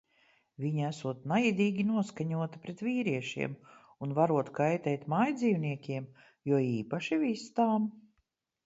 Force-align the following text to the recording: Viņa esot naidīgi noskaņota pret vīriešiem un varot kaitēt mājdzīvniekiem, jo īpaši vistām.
Viņa 0.63 0.85
esot 0.85 1.27
naidīgi 1.31 1.85
noskaņota 1.89 2.63
pret 2.65 2.81
vīriešiem 2.87 3.53
un 4.07 4.17
varot 4.21 4.51
kaitēt 4.63 5.07
mājdzīvniekiem, 5.17 6.13
jo 6.55 6.67
īpaši 6.75 7.25
vistām. 7.29 7.89